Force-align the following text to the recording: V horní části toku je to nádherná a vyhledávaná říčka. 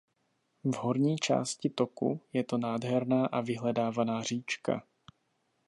V 0.63 0.73
horní 0.75 1.17
části 1.17 1.69
toku 1.69 2.21
je 2.33 2.43
to 2.43 2.57
nádherná 2.57 3.25
a 3.25 3.41
vyhledávaná 3.41 4.23
říčka. 4.23 4.83